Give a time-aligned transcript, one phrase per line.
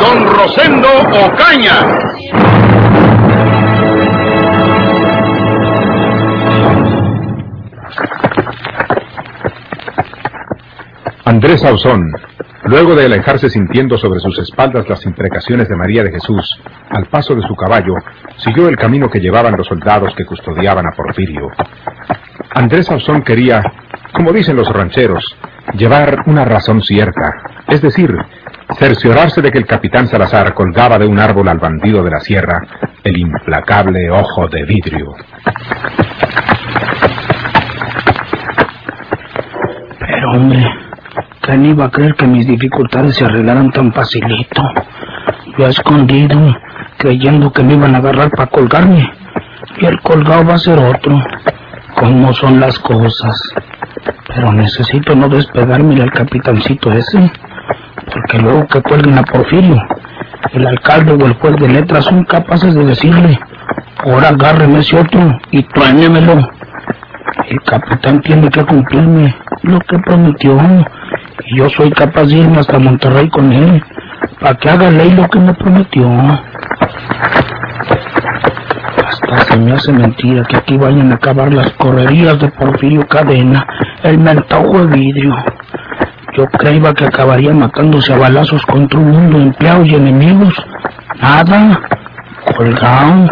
[0.00, 0.88] Don Rosendo
[1.26, 1.80] Ocaña.
[11.24, 12.12] Andrés Ausón,
[12.64, 16.60] luego de alejarse sintiendo sobre sus espaldas las imprecaciones de María de Jesús,
[16.90, 17.94] al paso de su caballo,
[18.36, 21.50] siguió el camino que llevaban los soldados que custodiaban a Porfirio.
[22.54, 23.62] Andrés Ausón quería,
[24.12, 25.36] como dicen los rancheros,
[25.74, 27.34] llevar una razón cierta,
[27.68, 28.10] es decir,
[28.76, 32.60] cerciorarse de que el capitán Salazar colgaba de un árbol al bandido de la sierra
[33.02, 35.14] el implacable ojo de vidrio.
[39.98, 40.66] Pero hombre,
[41.40, 44.62] ¿quién iba a creer que mis dificultades se arreglaran tan facilito?
[45.56, 46.56] Yo he escondido,
[46.98, 49.10] creyendo que me iban a agarrar para colgarme,
[49.80, 51.20] y el colgado va a ser otro.
[51.94, 53.34] ¿Cómo son las cosas?
[54.28, 57.30] Pero necesito no despegarme del capitancito ese,
[58.12, 59.82] porque luego que cuelguen a Porfirio,
[60.52, 63.38] el alcalde o el juez de letras son capaces de decirle,
[64.04, 66.48] ahora agárreme ese otro y truénemelo.
[67.48, 70.58] El capitán tiene que cumplirme lo que prometió,
[71.44, 73.82] y yo soy capaz de irme hasta Monterrey con él,
[74.40, 76.08] para que haga ley lo que me prometió.
[79.06, 83.66] Hasta se me hace mentira que aquí vayan a acabar las correrías de Porfirio Cadena,
[84.02, 85.34] el mentado de vidrio.
[86.36, 90.54] Yo creía que acabaría matándose a balazos contra un mundo de empleados y enemigos.
[91.20, 91.80] Nada,
[92.56, 93.28] colgado.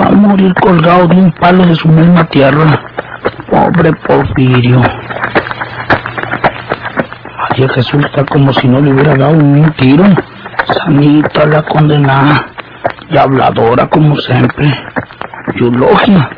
[0.00, 2.82] Va a morir colgado de un palo de su misma tierra.
[3.50, 4.80] Pobre Porfirio.
[7.48, 10.04] Ay, Jesús está como si no le hubiera dado un tiro.
[10.84, 12.46] Sanita la condenada.
[13.08, 14.72] Y habladora como siempre.
[15.56, 16.30] Eulogia.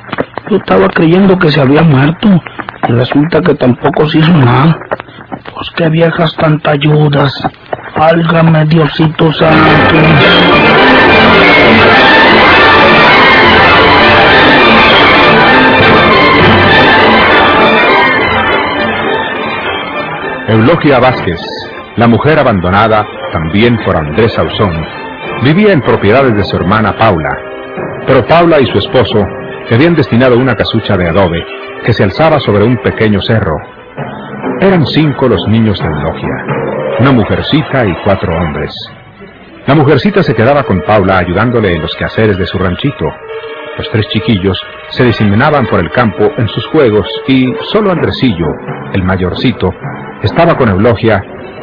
[0.49, 2.29] Yo estaba creyendo que se había muerto.
[2.89, 4.77] Y resulta que tampoco se hizo nada.
[5.45, 7.33] Pues qué viejas tanta ayudas.
[7.97, 9.71] Álgame Diosito Santo.
[20.49, 21.41] Eulogia Vázquez,
[21.97, 24.85] la mujer abandonada también por Andrés Ausón,
[25.43, 27.39] vivía en propiedades de su hermana Paula,
[28.07, 29.25] pero Paula y su esposo
[29.71, 31.43] habían destinado una casucha de adobe
[31.85, 33.57] que se alzaba sobre un pequeño cerro.
[34.63, 36.47] Eran cinco los niños de Eulogia,
[37.01, 38.73] una mujercita y cuatro hombres.
[39.67, 43.13] La mujercita se quedaba con Paula ayudándole en los quehaceres de su ranchito.
[43.77, 44.57] Los tres chiquillos
[44.91, 48.47] se diseminaban por el campo en sus juegos y solo Andresillo,
[48.93, 49.75] el mayorcito,
[50.23, 51.21] estaba con Eulogia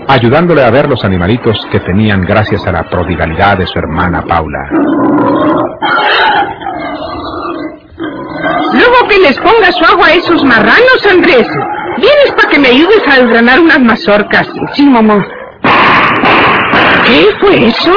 [0.09, 4.59] ayudándole a ver los animalitos que tenían gracias a la prodigalidad de su hermana Paula.
[8.73, 11.47] Luego que les ponga su agua a esos marranos, Andrés.
[11.99, 14.47] Vienes para que me ayudes a desgranar unas mazorcas.
[14.73, 15.25] Sí, mamá.
[17.05, 17.91] ¿Qué fue eso?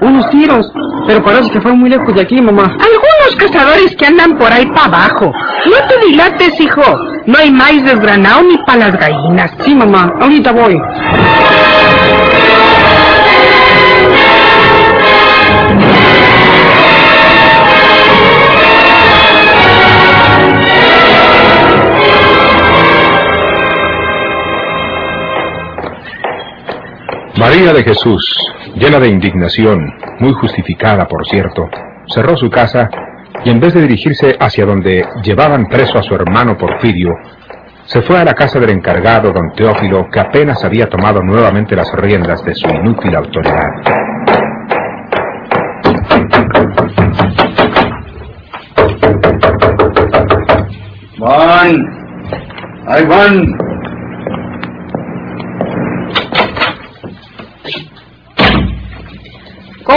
[0.00, 0.70] Unos tiros,
[1.06, 2.64] pero parece que fue muy lejos de aquí, mamá.
[2.64, 5.32] Algunos cazadores que andan por ahí para abajo.
[5.64, 6.82] No te dilates, hijo.
[7.26, 9.50] No hay maíz desgranado ni para las gallinas.
[9.60, 10.78] Sí, mamá, ahorita voy.
[27.38, 28.22] María de Jesús,
[28.76, 31.68] llena de indignación, muy justificada por cierto,
[32.08, 32.88] cerró su casa
[33.44, 37.10] y en vez de dirigirse hacia donde llevaban preso a su hermano Porfirio,
[37.84, 41.92] se fue a la casa del encargado, don Teófilo, que apenas había tomado nuevamente las
[41.92, 43.70] riendas de su inútil autoridad.
[51.18, 51.76] Van,
[52.86, 53.75] ahí van.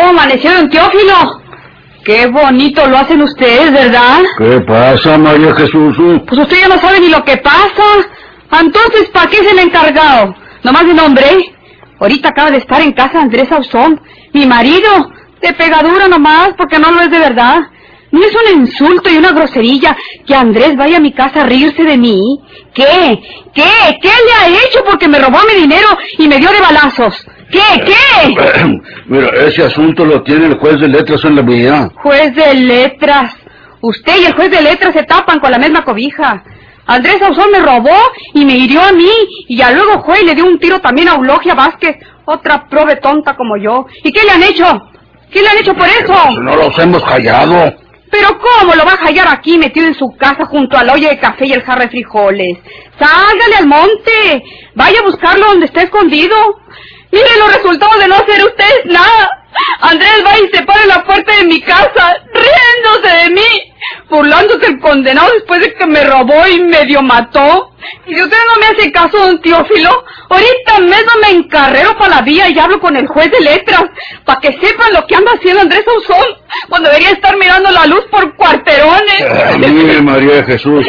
[0.09, 1.39] ¿Cómo amaneció, don Teófilo?
[2.03, 4.21] Qué bonito lo hacen ustedes, ¿verdad?
[4.39, 5.95] ¿Qué pasa, María Jesús?
[6.27, 8.07] Pues usted ya no sabe ni lo que pasa.
[8.59, 10.35] Entonces, ¿para qué es el encargado?
[10.63, 11.53] Nomás de nombre.
[11.99, 14.01] Ahorita acaba de estar en casa Andrés Ausón,
[14.33, 15.11] mi marido.
[15.43, 17.59] De pegadura nomás, porque no lo es de verdad.
[18.09, 19.95] ¿No es un insulto y una groserilla
[20.25, 22.19] que Andrés vaya a mi casa a reírse de mí?
[22.73, 23.21] ¿Qué?
[23.53, 23.99] ¿Qué?
[24.01, 27.27] ¿Qué le ha hecho porque me robó mi dinero y me dio de balazos?
[27.51, 27.85] ¿Qué?
[27.85, 28.81] ¿Qué?
[29.07, 31.89] Mira, ese asunto lo tiene el juez de letras en la mía.
[31.95, 33.33] Juez de letras.
[33.81, 36.43] Usted y el juez de letras se tapan con la misma cobija.
[36.85, 37.95] Andrés Ausón me robó
[38.33, 39.11] y me hirió a mí,
[39.47, 42.95] y ya luego fue y le dio un tiro también a Eulogia Vázquez, otra prove
[42.95, 43.85] tonta como yo.
[44.03, 44.65] ¿Y qué le han hecho?
[45.31, 46.31] ¿Qué le han hecho por eso?
[46.41, 47.73] No los hemos callado.
[48.11, 51.19] ¿Pero cómo lo va a hallar aquí metido en su casa junto al olla de
[51.19, 52.57] café y el jarro de frijoles?
[52.99, 54.43] ¡Sálgale al monte!
[54.73, 56.35] Vaya a buscarlo donde está escondido.
[57.11, 59.29] Mire los resultados de no hacer ustedes nada.
[59.81, 63.73] Andrés va y se para en la puerta de mi casa, riéndose de mí,
[64.09, 67.71] burlándose el condenado después de que me robó y medio mató.
[68.05, 72.21] Y si usted no me hace caso, don Teófilo, ahorita mismo me encarrero para la
[72.21, 73.85] vía y hablo con el juez de letras,
[74.23, 76.25] para que sepan lo que anda haciendo Andrés Ausón,
[76.69, 79.21] cuando debería estar mirando la luz por cuarterones.
[79.21, 80.85] Ay, María de Jesús.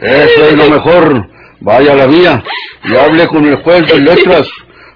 [0.00, 1.28] Eso es lo mejor.
[1.60, 2.42] Vaya a la vía
[2.84, 4.48] y hable con el juez de letras.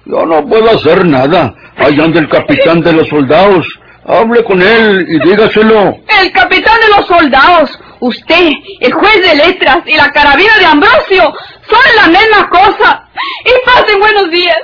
[0.05, 1.53] Yo no puedo hacer nada.
[1.77, 3.65] Ahí anda el capitán de los soldados.
[4.05, 5.97] Hable con él y dígaselo.
[6.21, 8.49] El capitán de los soldados, usted,
[8.79, 11.33] el juez de letras y la carabina de Ambrosio
[11.69, 13.07] son la misma cosa.
[13.45, 14.57] Y pasen buenos días.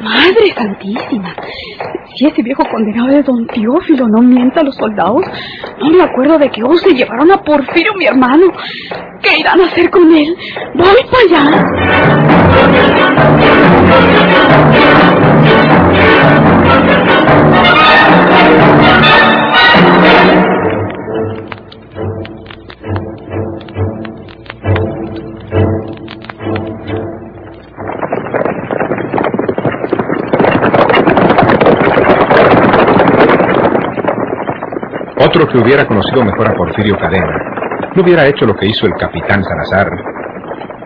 [0.00, 1.34] Madre santísima,
[2.14, 5.24] si ese viejo condenado de don Teófilo no mienta a los soldados,
[5.80, 8.46] no me acuerdo de que hoy se llevaron a Porfirio, mi hermano.
[9.22, 10.36] ¿Qué irán a hacer con él?
[10.74, 11.66] Voy para allá.
[35.36, 37.36] Otro que hubiera conocido mejor a Porfirio Cadena
[37.94, 39.90] no hubiera hecho lo que hizo el capitán Salazar.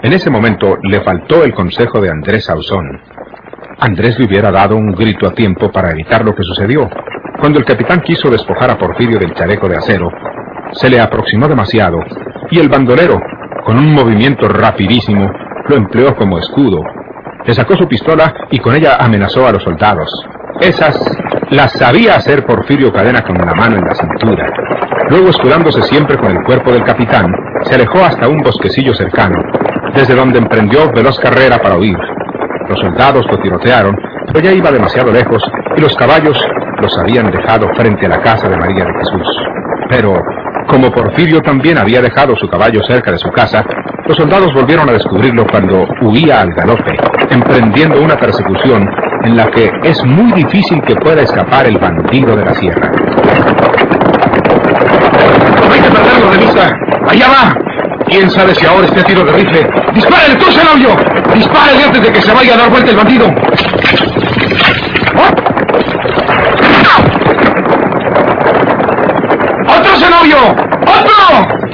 [0.02, 3.00] En ese momento le faltó el consejo de Andrés Ausón.
[3.78, 6.90] Andrés le hubiera dado un grito a tiempo para evitar lo que sucedió.
[7.38, 10.10] Cuando el capitán quiso despojar a Porfirio del chaleco de acero,
[10.72, 12.00] se le aproximó demasiado
[12.50, 13.20] y el bandolero,
[13.64, 15.30] con un movimiento rapidísimo,
[15.68, 16.82] lo empleó como escudo.
[17.46, 20.10] Le sacó su pistola y con ella amenazó a los soldados.
[20.60, 20.98] Esas
[21.50, 24.46] las sabía hacer Porfirio Cadena con la mano en la cintura.
[25.08, 27.32] Luego, escudándose siempre con el cuerpo del capitán,
[27.62, 29.36] se alejó hasta un bosquecillo cercano,
[29.94, 31.98] desde donde emprendió veloz carrera para huir.
[32.68, 33.96] Los soldados lo tirotearon,
[34.28, 35.42] pero ya iba demasiado lejos
[35.76, 36.38] y los caballos
[36.80, 39.26] los habían dejado frente a la casa de María de Jesús.
[39.88, 40.22] Pero,
[40.68, 43.64] como Porfirio también había dejado su caballo cerca de su casa,
[44.06, 46.96] los soldados volvieron a descubrirlo cuando huía al galope,
[47.28, 48.88] emprendiendo una persecución
[49.24, 52.90] en la que es muy difícil que pueda escapar el bandido de la sierra.
[55.66, 56.76] No hay que perderlo de vista.
[57.08, 57.54] Allá va.
[58.06, 59.70] ¿Quién sabe si ahora esté a tiro de rifle?
[59.94, 60.96] ¡Dispárele, tú, Zenobio!
[61.34, 63.26] ¡Dispárele antes de que se vaya a dar vuelta el bandido!
[69.68, 70.38] ¡Otro Zenobio!
[70.82, 71.69] ¡Otro!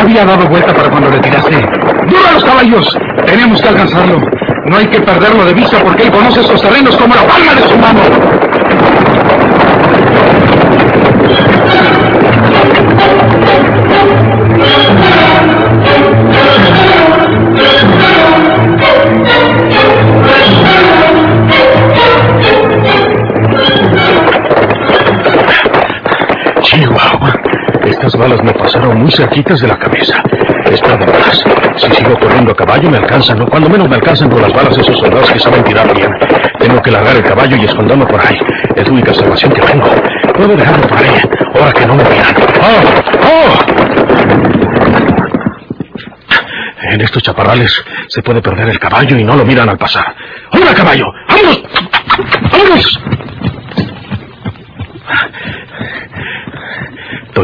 [0.00, 1.56] Había dado vuelta para cuando le tiraste.
[1.56, 2.98] ¡Duro a los caballos!
[3.26, 4.18] Tenemos que alcanzarlo.
[4.64, 7.68] No hay que perderlo de vista porque él conoce estos terrenos como la palma de
[7.68, 8.00] su mano.
[28.20, 30.22] Balas me pasaron muy cerquitas de la cabeza.
[30.66, 31.44] Está de más.
[31.76, 33.46] Si sigo corriendo a caballo me alcanzan, ¿no?
[33.46, 36.10] Cuando menos me alcanzan con las balas esos soldados que saben tirar bien.
[36.58, 38.38] Tengo que largar el caballo y esconderme por ahí.
[38.76, 39.86] Es la única salvación que tengo.
[40.34, 41.20] Puedo dejarlo por ahí,
[41.54, 42.34] ahora que no me miran.
[42.60, 42.82] ¡Oh!
[43.26, 43.58] ¡Oh!
[46.92, 47.72] En estos chaparrales
[48.08, 50.14] se puede perder el caballo y no lo miran al pasar.
[50.52, 51.06] ¡Hola, caballo!
[51.28, 51.62] ¡Vámonos!
[52.52, 53.00] ¡Vámonos!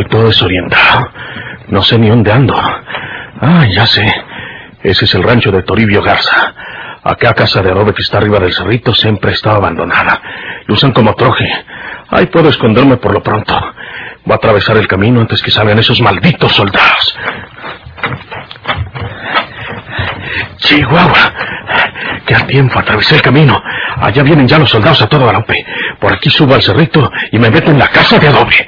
[0.07, 1.11] Todo desorientado.
[1.69, 2.55] No sé ni dónde ando.
[3.41, 4.07] Ah, ya sé.
[4.83, 6.55] Ese es el rancho de Toribio Garza.
[7.03, 10.21] Acá casa de adobe que está arriba del cerrito siempre estaba abandonada.
[10.67, 11.49] Lo usan como troje.
[12.11, 13.55] Ahí puedo esconderme por lo pronto.
[14.25, 17.19] Voy a atravesar el camino antes que salgan esos malditos soldados.
[20.57, 21.33] Chihuahua.
[22.27, 23.61] Que al tiempo atravesé el camino.
[23.97, 25.65] Allá vienen ya los soldados a todo galope.
[26.01, 28.67] Por aquí subo al cerrito y me meto en la casa de adobe.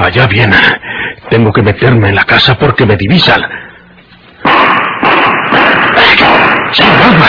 [0.00, 0.56] Allá viene.
[1.28, 3.42] Tengo que meterme en la casa porque me divisan.
[6.72, 7.28] Chihuahua.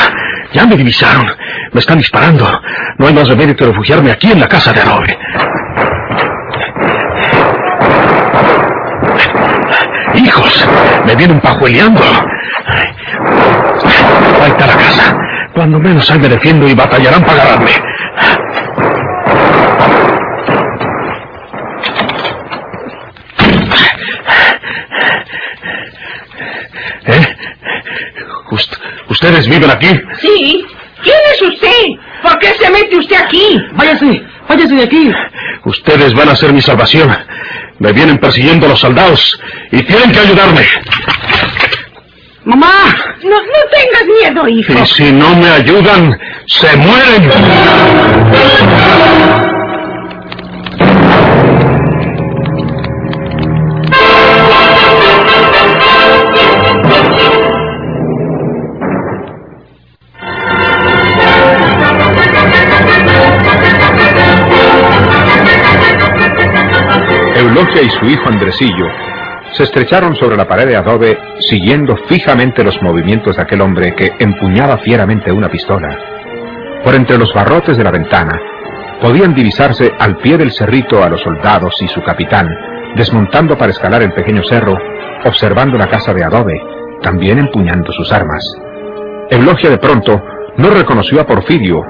[0.53, 1.31] Ya me divisaron.
[1.73, 2.49] Me están disparando.
[2.97, 5.17] No hay más remedio que refugiarme aquí en la casa de adobe.
[10.13, 10.67] ¡Hijos!
[11.05, 12.03] Me vienen pajueleando.
[14.41, 15.17] Ahí está la casa.
[15.53, 17.90] Cuando menos ahí me defiendo y batallarán para agarrarme.
[29.31, 29.87] ¿Ustedes viven aquí?
[30.19, 30.65] Sí.
[31.01, 31.69] ¿Quién es usted?
[32.21, 33.57] ¿Por qué se mete usted aquí?
[33.71, 35.11] Váyase, váyase de aquí.
[35.63, 37.15] Ustedes van a ser mi salvación.
[37.79, 39.39] Me vienen persiguiendo los soldados
[39.71, 40.67] y tienen que ayudarme.
[42.43, 42.73] ¡Mamá!
[43.23, 44.73] No, no tengas miedo, hijo.
[44.73, 47.31] Y si no me ayudan, se mueren.
[67.81, 68.85] Y su hijo Andresillo
[69.53, 74.13] se estrecharon sobre la pared de adobe siguiendo fijamente los movimientos de aquel hombre que
[74.19, 75.89] empuñaba fieramente una pistola.
[76.83, 78.39] Por entre los barrotes de la ventana
[79.01, 82.47] podían divisarse al pie del cerrito a los soldados y su capitán,
[82.95, 84.77] desmontando para escalar el pequeño cerro,
[85.25, 86.61] observando la casa de adobe,
[87.01, 88.43] también empuñando sus armas.
[89.29, 90.23] Eulogia de pronto
[90.57, 91.83] no reconoció a Porfirio,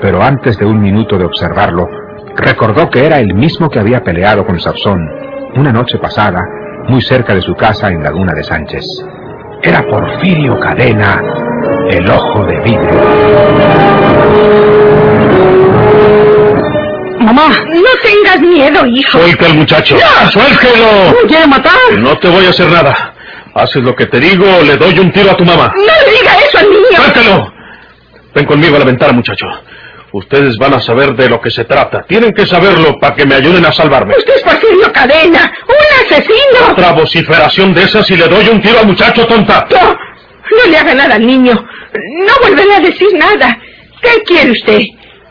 [0.00, 1.88] pero antes de un minuto de observarlo,
[2.36, 5.23] recordó que era el mismo que había peleado con Sapsón
[5.56, 6.40] una noche pasada,
[6.88, 8.84] muy cerca de su casa en Laguna de Sánchez.
[9.62, 11.22] Era Porfirio Cadena,
[11.90, 14.04] el ojo de vidrio.
[17.20, 17.48] ¡Mamá!
[17.68, 19.18] No tengas miedo, hijo.
[19.18, 19.96] Suelta al muchacho.
[20.30, 21.20] ¡Suéltelo!
[21.22, 21.72] ¿Me quiere matar?
[21.98, 23.14] No te voy a hacer nada.
[23.54, 25.72] Haces lo que te digo o le doy un tiro a tu mamá.
[25.74, 26.96] No le diga eso al niño.
[26.96, 27.52] ¡Suéltalo!
[28.34, 29.46] Ven conmigo a la ventana, muchacho.
[30.14, 32.04] Ustedes van a saber de lo que se trata.
[32.06, 34.14] Tienen que saberlo para que me ayuden a salvarme.
[34.16, 36.70] Usted es Porfirio Cadena, un asesino.
[36.70, 39.66] Otra vociferación de esas y le doy un tiro al muchacho, tonta.
[39.72, 39.88] No,
[40.56, 41.52] no le haga nada al niño.
[41.52, 43.58] No volveré a decir nada.
[44.00, 44.82] ¿Qué quiere usted?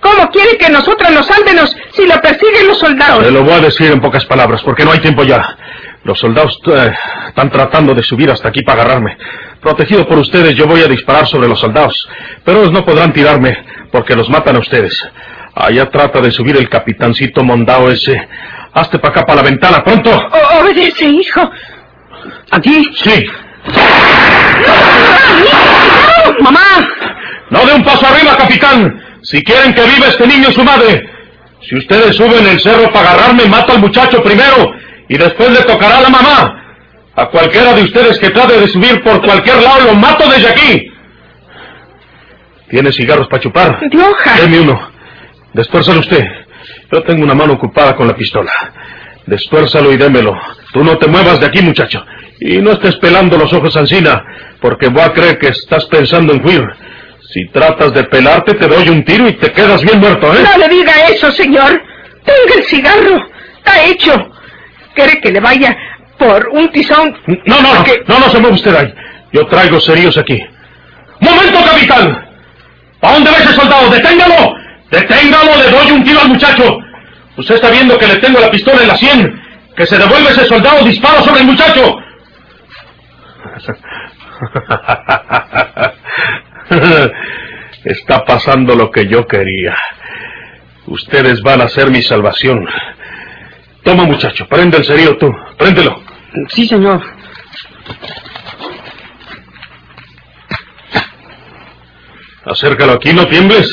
[0.01, 3.23] ¿Cómo quiere que nosotros nos salvemos si lo persiguen los soldados?
[3.23, 5.57] Se lo voy a decir en pocas palabras, porque no hay tiempo ya.
[6.03, 6.93] Los soldados eh,
[7.29, 9.17] están tratando de subir hasta aquí para agarrarme.
[9.61, 12.07] Protegido por ustedes, yo voy a disparar sobre los soldados.
[12.43, 13.57] Pero ellos no podrán tirarme,
[13.91, 15.01] porque los matan a ustedes.
[15.55, 18.27] Allá trata de subir el capitancito mondao ese.
[18.73, 20.09] Hazte para acá, para la ventana, pronto.
[20.11, 21.49] O- obedece, hijo.
[22.51, 22.83] ¿Aquí?
[22.95, 23.25] Sí.
[26.41, 26.59] ¡Mamá!
[27.49, 29.01] No de un paso arriba, capitán.
[29.21, 31.09] Si quieren que viva este niño y su madre.
[31.61, 34.73] Si ustedes suben el cerro para agarrarme, mato al muchacho primero
[35.09, 36.59] y después le tocará a la mamá.
[37.15, 40.91] A cualquiera de ustedes que trate de subir por cualquier lado, lo mato desde aquí.
[42.69, 43.79] ¿Tiene cigarros para chupar?
[43.87, 44.41] De hoja.
[44.41, 44.89] Deme uno.
[45.53, 46.25] Destuérzalo usted.
[46.91, 48.51] Yo tengo una mano ocupada con la pistola.
[49.27, 50.35] Destuérzalo y démelo.
[50.71, 52.03] Tú no te muevas de aquí, muchacho.
[52.39, 54.23] Y no estés pelando los ojos Ancina,
[54.59, 56.63] porque voy a creer que estás pensando en huir.
[57.31, 60.43] Si tratas de pelarte, te doy un tiro y te quedas bien muerto, ¿eh?
[60.43, 61.81] No le diga eso, señor.
[62.25, 63.27] Tenga el cigarro.
[63.57, 64.32] Está hecho.
[64.93, 65.75] ¿Quiere que le vaya
[66.17, 67.17] por un tizón?
[67.45, 68.93] No, no, no, no, no se mueve usted ahí.
[69.31, 70.41] Yo traigo serios aquí.
[71.19, 72.27] ¡Momento, capitán!
[73.01, 73.89] ¿A dónde va ese soldado?
[73.89, 74.55] ¡Deténgalo!
[74.91, 75.57] ¡Deténgalo!
[75.57, 76.77] Le doy un tiro al muchacho.
[77.37, 79.41] Usted está viendo que le tengo la pistola en la sien.
[79.75, 81.97] Que se devuelve ese soldado, disparo sobre el muchacho.
[87.83, 89.75] Está pasando lo que yo quería.
[90.85, 92.67] Ustedes van a ser mi salvación.
[93.83, 95.29] Toma, muchacho, prende el cerillo tú.
[95.57, 96.01] Préndelo.
[96.49, 97.01] Sí, señor.
[102.45, 103.69] Acércalo aquí, no tiembles.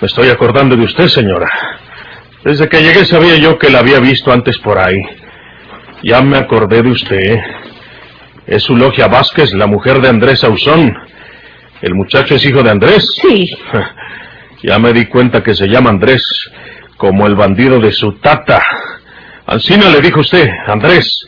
[0.00, 1.50] Me estoy acordando de usted, señora.
[2.44, 4.98] Desde que llegué sabía yo que la había visto antes por ahí.
[6.02, 7.38] Ya me acordé de usted.
[8.46, 10.96] Es Eulogia Vázquez, la mujer de Andrés Ausón.
[11.82, 13.06] El muchacho es hijo de Andrés.
[13.20, 13.56] Sí.
[14.62, 16.22] Ya me di cuenta que se llama Andrés,
[16.98, 18.62] como el bandido de su tata.
[19.46, 21.26] Ancina le dijo usted, Andrés,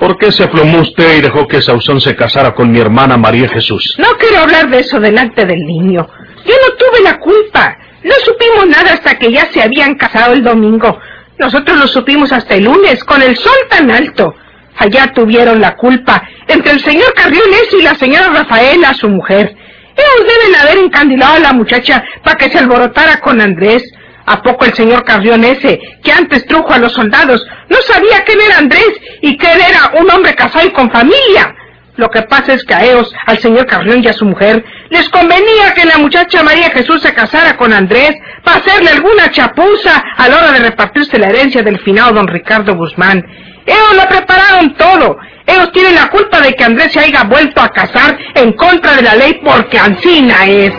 [0.00, 3.48] ¿por qué se aplomó usted y dejó que Sausón se casara con mi hermana María
[3.48, 3.94] Jesús?
[3.98, 6.04] No quiero hablar de eso delante del niño.
[6.44, 7.76] Yo no tuve la culpa.
[8.02, 10.98] No supimos nada hasta que ya se habían casado el domingo.
[11.38, 14.34] Nosotros lo supimos hasta el lunes, con el sol tan alto.
[14.80, 19.54] Allá tuvieron la culpa, entre el señor Carrioles y la señora Rafaela, su mujer.
[19.94, 23.82] Ellos deben haber encandilado a la muchacha para que se alborotara con Andrés.
[24.24, 28.32] ¿A poco el señor Carrión ese, que antes trujo a los soldados, no sabía que
[28.32, 31.54] él era Andrés y que él era un hombre casado y con familia?
[31.96, 35.08] Lo que pasa es que a ellos, al señor Carrión y a su mujer, les
[35.08, 38.12] convenía que la muchacha María Jesús se casara con Andrés
[38.44, 42.74] para hacerle alguna chapuza a la hora de repartirse la herencia del finado don Ricardo
[42.76, 43.24] Guzmán.
[43.66, 45.18] Ellos lo prepararon todo.
[45.46, 49.02] Ellos tienen la culpa de que Andrés se haya vuelto a casar en contra de
[49.02, 50.72] la ley porque Ancina es.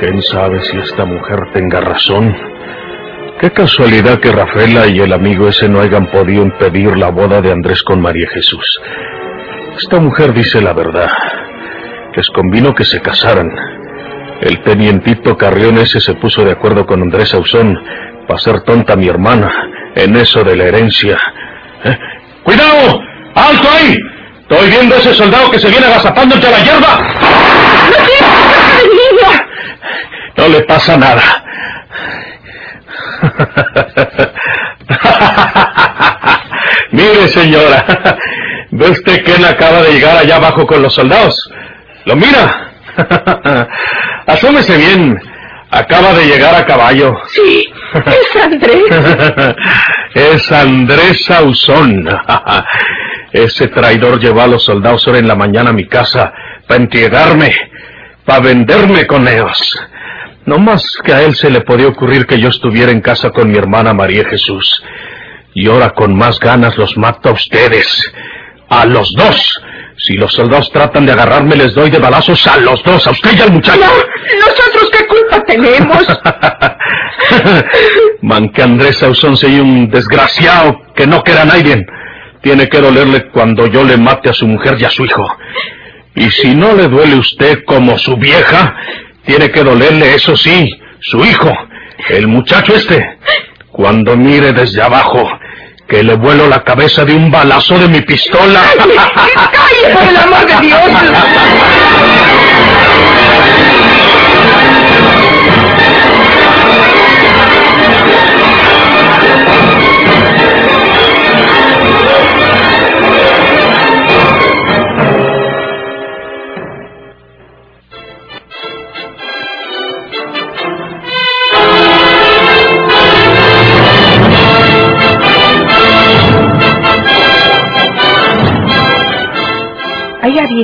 [0.00, 2.53] ¿Quién sabe si esta mujer tenga razón?
[3.44, 7.52] Qué casualidad que Rafaela y el amigo ese no hayan podido impedir la boda de
[7.52, 8.80] Andrés con María Jesús.
[9.76, 11.10] Esta mujer dice la verdad.
[12.16, 13.52] Les convino que se casaran.
[14.40, 17.78] El tenientito Carrión ese se puso de acuerdo con Andrés Ausón
[18.26, 19.52] para hacer tonta mi hermana
[19.94, 21.18] en eso de la herencia.
[21.84, 21.98] ¿Eh?
[22.44, 22.98] ¡Cuidado!
[23.34, 23.94] ¡Alto ahí!
[24.40, 26.98] Estoy viendo a ese soldado que se viene agazapando entre la hierba.
[30.34, 31.44] No le pasa nada.
[36.92, 37.84] Mire, señora,
[38.70, 41.50] ¿ve usted quién acaba de llegar allá abajo con los soldados?
[42.04, 42.72] ¿Lo mira?
[44.26, 45.20] Asómese bien.
[45.70, 47.16] Acaba de llegar a caballo.
[47.30, 48.84] Sí, es Andrés.
[50.14, 52.08] es Andrés Sauzón.
[53.32, 56.32] Ese traidor llevó a los soldados ahora en la mañana a mi casa
[56.68, 57.52] para entregarme,
[58.24, 59.76] para venderme con ellos.
[60.46, 63.50] No más que a él se le podía ocurrir que yo estuviera en casa con
[63.50, 64.82] mi hermana María Jesús.
[65.54, 68.12] Y ahora con más ganas los mato a ustedes.
[68.68, 69.60] A los dos.
[69.96, 73.38] Si los soldados tratan de agarrarme, les doy de balazos a los dos, a usted
[73.38, 73.80] y al muchacho.
[73.80, 76.06] No, nosotros qué culpa tenemos.
[78.22, 81.86] Man que Andrés Sauzón soy un desgraciado que no queda a nadie.
[82.42, 85.26] Tiene que dolerle cuando yo le mate a su mujer y a su hijo.
[86.16, 88.76] Y si no le duele usted como su vieja,
[89.26, 91.50] tiene que dolerle, eso sí, su hijo,
[92.08, 93.18] el muchacho este.
[93.70, 95.28] Cuando mire desde abajo,
[95.88, 98.62] que le vuelo la cabeza de un balazo de mi pistola.
[98.76, 100.80] ¡Calle, por el amor de Dios!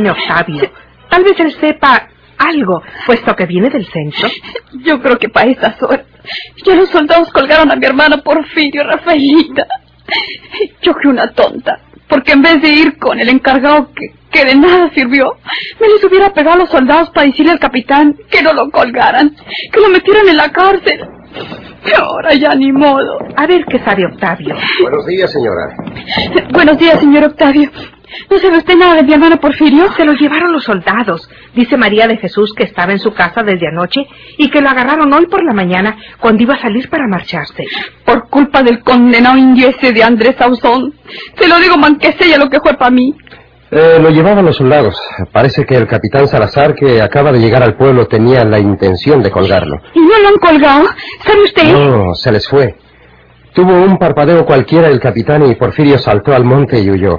[0.09, 0.71] Octavio.
[1.09, 2.09] Tal vez él sepa
[2.39, 4.29] algo, puesto que viene del centro.
[4.85, 6.03] Yo creo que para estas horas
[6.65, 9.67] ya los soldados colgaron a mi hermano Porfirio, Rafaelita.
[10.83, 14.55] Yo fui una tonta, porque en vez de ir con el encargado que, que de
[14.55, 15.37] nada sirvió,
[15.81, 19.35] me les hubiera pegado a los soldados para decirle al capitán que no lo colgaran,
[19.73, 21.01] que lo metieran en la cárcel.
[21.87, 23.19] Y ahora ya ni modo.
[23.37, 24.55] A ver qué sabe Octavio.
[24.83, 25.77] Buenos días, señora.
[26.53, 27.71] Buenos días, señor Octavio.
[28.31, 29.93] ¿No sabe usted nada de mi hermano Porfirio?
[29.93, 31.29] Se lo llevaron los soldados.
[31.55, 34.07] Dice María de Jesús que estaba en su casa desde anoche
[34.39, 37.65] y que lo agarraron hoy por la mañana cuando iba a salir para marcharse.
[38.05, 40.95] Por culpa del condenado indio ese de Andrés Sauzón.
[41.37, 43.15] Se lo digo, man, que sea lo que fue para mí.
[43.73, 45.01] Eh, lo llevaban los soldados.
[45.33, 49.31] Parece que el capitán Salazar, que acaba de llegar al pueblo, tenía la intención de
[49.31, 49.77] colgarlo.
[49.95, 50.89] ¿Y no lo han colgado?
[51.25, 51.73] ¿Sabe usted?
[51.73, 52.75] No, se les fue.
[53.55, 57.19] Tuvo un parpadeo cualquiera el capitán y Porfirio saltó al monte y huyó.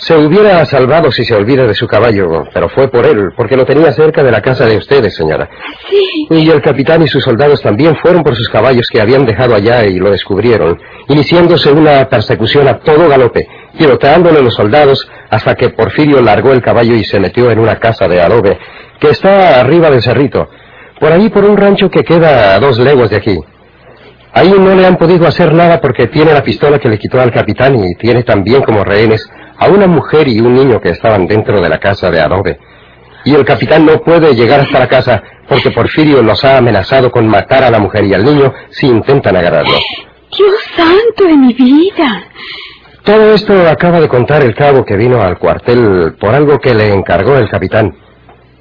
[0.00, 3.64] Se hubiera salvado si se olvida de su caballo, pero fue por él, porque lo
[3.64, 5.48] tenía cerca de la casa de ustedes, señora.
[5.90, 6.26] Sí.
[6.30, 9.84] Y el capitán y sus soldados también fueron por sus caballos que habían dejado allá
[9.86, 16.22] y lo descubrieron, iniciándose una persecución a todo galope, tiroteándole los soldados hasta que Porfirio
[16.22, 18.56] largó el caballo y se metió en una casa de adobe
[19.00, 20.48] que está arriba del cerrito,
[21.00, 23.38] por ahí por un rancho que queda a dos leguas de aquí.
[24.32, 27.32] Ahí no le han podido hacer nada porque tiene la pistola que le quitó al
[27.32, 31.60] capitán y tiene también como rehenes a una mujer y un niño que estaban dentro
[31.60, 32.58] de la casa de adobe.
[33.24, 37.26] Y el capitán no puede llegar hasta la casa porque Porfirio los ha amenazado con
[37.26, 39.78] matar a la mujer y al niño si intentan agarrarlo.
[40.36, 42.24] Dios santo de mi vida.
[43.02, 46.92] Todo esto acaba de contar el cabo que vino al cuartel por algo que le
[46.92, 47.96] encargó el capitán.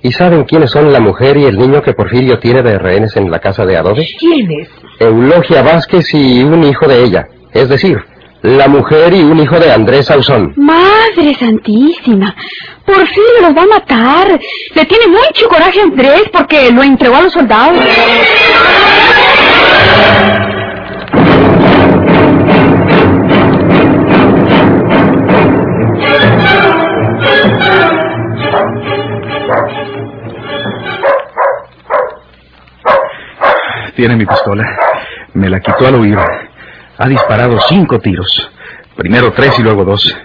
[0.02, 3.30] ¿Y saben quiénes son la mujer y el niño que Porfirio tiene de rehenes en
[3.30, 4.08] la casa de adobe?
[4.18, 4.70] ¿Quiénes?
[5.00, 7.28] Eulogia Vázquez y un hijo de ella.
[7.52, 7.98] Es decir,
[8.42, 10.54] la mujer y un hijo de Andrés Sauzón.
[10.56, 12.36] Madre santísima,
[12.86, 14.40] por fin los va a matar.
[14.76, 17.84] Le tiene mucho coraje a Andrés porque lo entregó a los soldados.
[33.96, 34.64] Tiene mi pistola.
[35.34, 36.22] Me la quitó al oído.
[37.00, 38.52] Ha disparado cinco tiros.
[38.96, 40.16] Primero tres y luego dos.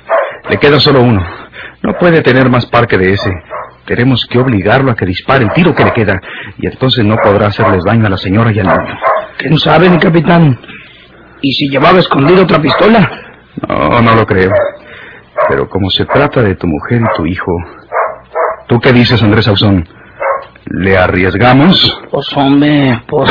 [0.49, 1.23] Le queda solo uno.
[1.83, 3.31] No puede tener más par que de ese.
[3.85, 6.21] Tenemos que obligarlo a que dispare el tiro que le queda.
[6.59, 8.99] Y entonces no podrá hacerles daño a la señora y al niño.
[9.37, 10.59] ¿Quién sabe, mi capitán?
[11.41, 13.11] ¿Y si llevaba escondida otra pistola?
[13.69, 14.53] No, no lo creo.
[15.49, 17.53] Pero como se trata de tu mujer y tu hijo...
[18.69, 19.87] ¿Tú qué dices, Andrés Ausón?
[20.67, 22.01] ¿Le arriesgamos?
[22.11, 23.31] Pues hombre, pues...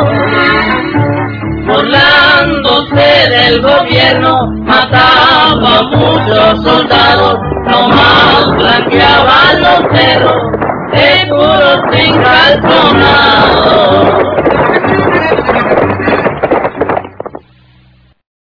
[1.73, 10.41] Burlándose del gobierno, mataba a muchos soldados, nomás blanqueaban los cerros,
[10.93, 12.11] seguros sin.